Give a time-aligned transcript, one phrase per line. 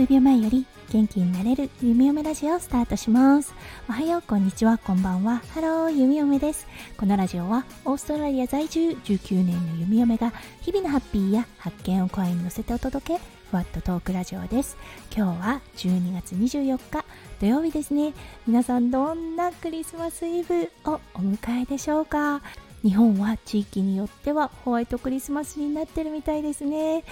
[0.00, 3.52] 数秒前より元気になれる弓嫁ラジオスタートします。
[3.86, 4.78] おはようこんにちは。
[4.78, 5.42] こんばんは。
[5.52, 6.66] ハロー弓嫁です。
[6.96, 10.32] このラジオはオーストラリア在住19年の弓嫁が
[10.62, 13.20] 日々のハッピーや発見を声に乗せてお届け
[13.50, 14.78] ふわっとトークラジオです。
[15.14, 17.04] 今日は12月24日
[17.38, 18.14] 土曜日ですね。
[18.46, 22.40] 皆さんどんなクリスマスイブをお迎えでしょうか？
[22.82, 27.04] 日本は地域によってはホワイトクリスマスになってるみたいですね。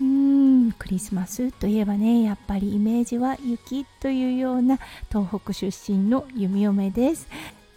[0.00, 0.06] うー
[0.68, 7.28] んクリスマスといえばねやっぱりイメージは雪というような東北出身の弓嫁です。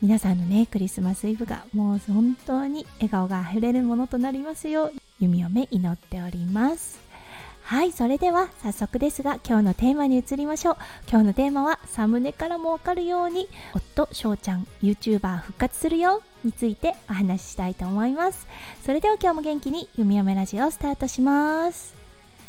[0.02, 7.09] 皆さんのねクリスマスイブがもう本当に笑顔があふれるものとなりますよう弓嫁祈っております。
[7.70, 10.78] はいそれでは早速ですが今日のテーマに移りましょう。
[11.08, 18.48] 今日のテーマはサムネからもわかるように夫翔ちゃん YouTuber 復活するよについてお話ししたいと思います。
[18.84, 21.99] それでは今日も元気に弓嫁ラジオスタートします。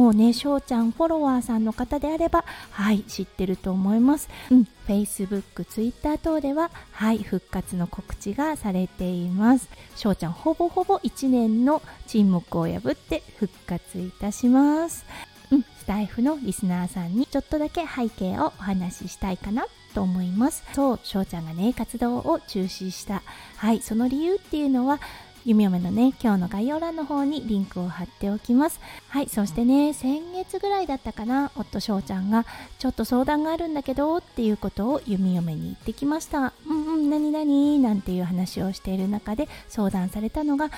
[0.01, 4.31] もうね、翔ちゃんフォロワーさんの方であれば、はい、知ってると思います。
[4.51, 9.69] うん、Facebook、Twitter 等では、はい、復活の告知がされています。
[9.97, 15.05] 翔ちゃん、ほぼほぼ1年の沈黙を破って復活いたします。
[15.51, 20.65] うん、スタイフのリスナーさんにちょっとだけ背景をお話ししたいかなと思います。
[20.73, 23.23] そう、翔ちゃんがね、活動を中止した。
[23.57, 24.99] はい、その理由っていうのは、
[25.45, 28.81] 弓嫁のね今日の概要欄の方にリンクを貼っておきます。
[29.09, 32.45] はいそしてね先月ぐらいだったかな夫翔ちゃんが
[32.79, 36.53] ちょっと相談があるんだけどっていうことを弓嫁に言ってきました。
[36.69, 40.71] うんうん何何なんていう話をしている中で相談されたのが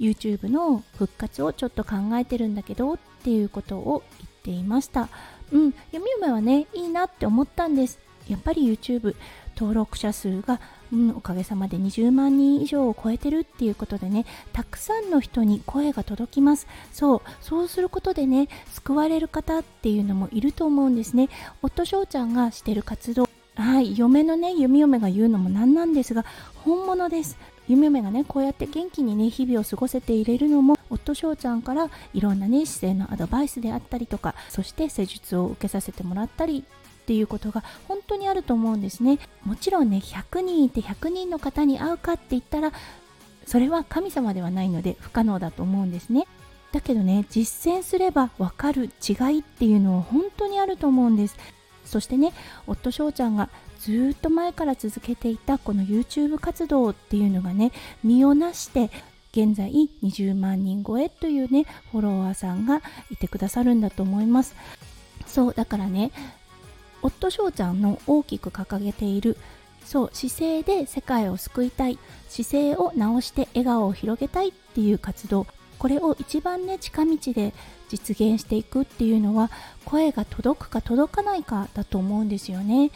[0.00, 5.08] YouTube の復活をちょっと考えてるんだけどっていうことを言っていました。
[5.52, 7.98] うん弓嫁はねいいなって思ったんです。
[8.28, 9.14] やっぱり YouTube
[9.56, 10.60] 登録者数が、
[10.92, 16.66] うん、おかげさまで20万人以上を超えてるっていうことでねたくさんの人に声が届きます。
[16.92, 21.28] そうそうすることでね救われる方っていうのもいると思うんですね。
[21.62, 26.24] 夫翔ちゃんがしてる活動はい嫁のね弓嫁が言うのもなんなんですが
[26.56, 27.38] 本物です。
[27.68, 36.64] 弓嫁がねこうやって元気にね日々を過ごせていれるのも夫翔ちゃんからいろんなね姿勢のアドバイスであったりとかそして施術を受けさせてもらったり
[37.06, 39.20] っていうことが本当にあると思うんですね。
[39.44, 42.72] もちろんね100人いて100人の方に会うかって言ったら
[43.46, 46.26] それは神様ではないので不可能だと思うんですね。
[46.72, 51.36] だけどね実践すれば分かる違いっていうのは本当にあると思うんです。
[51.84, 52.32] そしてね
[52.66, 57.70] 夫翔ちゃんがずっと前から続けていたこの YouTube 活動っていうのがね
[58.02, 58.90] 身をなして
[59.30, 59.70] 現在
[60.02, 64.56] 20万人超えというねフォロワーさんがいてくださるんだと思います。
[65.24, 66.10] そうだからね
[67.02, 69.36] 夫翔ちゃんの大きく掲げている
[69.84, 71.98] そう姿勢で世界を救いたい
[72.28, 75.46] 姿勢を直して笑顔を広げたいっていう活動
[75.78, 77.54] これを一番ね近道で
[77.88, 79.50] 実現していくっていうのは
[79.84, 82.90] 声が届くか届かないかだと思うんですよね。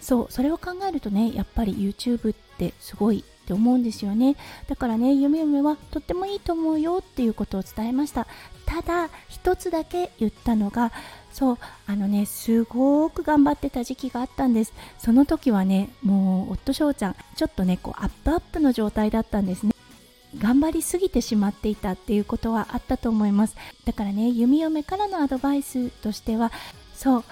[0.00, 4.36] そうそれを考えるとねやっぱり YouTube ってすごいって思うんですよね。
[4.68, 8.26] だからね夢夢はとってもいいと思うよっていうことを伝えました。
[8.72, 10.92] ただ一つだけ言ったのが
[11.30, 14.72] そうあのねすごく頑張ってた時期があったんです。
[14.98, 19.74] その時はねもう夫翔ちゃんちょっとねこうアップアップの状態だったんですね。
[20.38, 23.56] 頑張りすぎてしまっていたっていうことはあったと思います。
[23.84, 26.50] だからね弓嫁からのアドバイスとしては
[26.94, 27.24] そう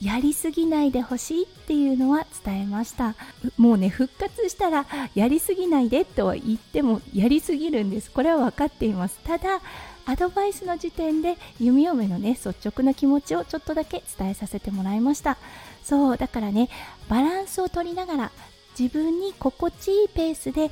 [0.00, 3.14] やりすぎないでほしいっていうのは伝えました。
[3.56, 8.10] もうね復活したらやりすぎないでとは言ってもやりすぎるんです。
[8.10, 9.20] これは分かっています。
[9.22, 9.60] ただ
[10.06, 15.38] アドバイスの時点で弓嫁のね率直な気持ちをちょっとだけ伝えさせてもらいました。
[15.82, 16.68] そうだからね
[17.08, 18.32] バランスを取りながら
[18.78, 20.70] 自分に心地いいペースで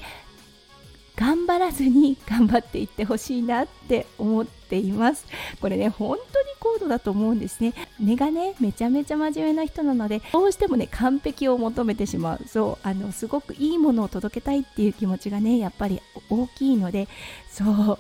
[1.17, 5.27] 頑張らずに 頑張っていってほしいなって思っています。
[5.61, 7.75] これね本当に高度だと思うんですね。
[7.99, 12.41] 根がねめちゃめちゃ真面目な人なのでどうしてもね完璧を求めてしまう。
[12.49, 17.07] そうあのすごくいいものを届けたいっていう気持ちがねやっぱり大きいので
[17.51, 17.99] そう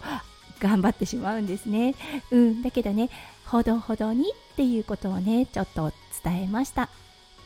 [0.60, 1.94] 頑張ってしまうんですね。
[2.30, 3.10] うん、だけどね、
[3.46, 5.92] ほどほどにっていうことをね、ちょっと
[6.22, 6.88] 伝えました。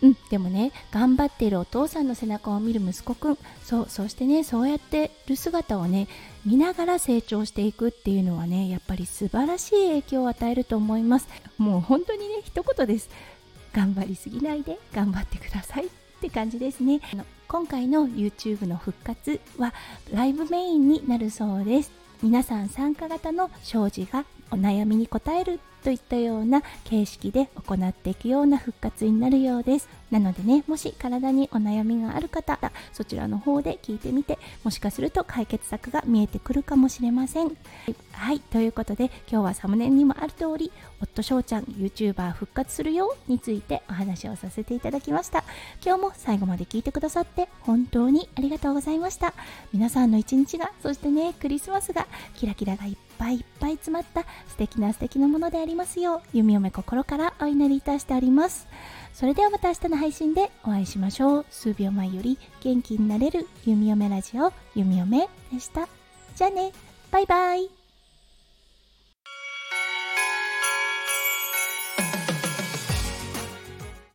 [0.03, 6.09] うん、でもね、頑張っているお父さんの背中を見る息子くん、そう、そしてね、そうやってる姿をね、
[6.45, 11.29] 見ながら成長していくっていうのはね、やっぱり素晴らしい影響を与えると思います。
[11.57, 13.09] もう本当にね、一言です。
[13.73, 15.89] 頑張りすぎないで頑張ってくださいっ
[16.21, 17.01] て感じですね。
[17.49, 19.75] 今回の YouTube の復活は
[20.13, 22.04] ライブメインになるそうです。
[22.23, 29.89] 皆さん参加型の障子がお悩みに応えるといったような形式で行っていくような復活になるようです。
[30.11, 32.59] なのでねもし体にお悩みがある方
[32.93, 37.57] そちらの方で聞いてみてもしかすると解決策が見えてくるかもしれません。
[38.13, 40.71] はいということで今日はサムネにもある通り
[41.03, 45.45] 夫翔ちゃん YouTuber 復活するよについてお話をさせていただきました。
[45.85, 49.35] 今日も最後まで聞いてくださって本当にありがとうございました。
[49.73, 56.17] 皆さんの一日がそしてねクリスマスがキラキラがいっぱいいっぱい詰まった素敵な素敵なものでありますよ。
[56.17, 58.67] う弓嫁心からお祈りいたしております。
[59.13, 61.47] それではまた明日の配信でお会いしましょう。
[61.51, 65.89] 数秒前より元気になれる弓嫁ラジオ弓嫁でした。
[66.35, 66.73] じゃあね。
[67.11, 67.84] バイバイ。